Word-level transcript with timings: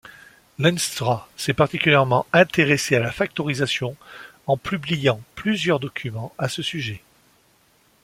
Lenstra 0.57 1.29
s'est 1.37 1.53
particulièrement 1.53 2.25
intéressé 2.33 2.95
à 2.95 2.99
la 2.99 3.11
factorisation 3.11 3.95
en 4.47 4.57
publiant 4.57 5.21
plusieurs 5.35 5.79
documents 5.79 6.33
à 6.39 6.49
ce 6.49 6.63
sujet. 6.63 7.03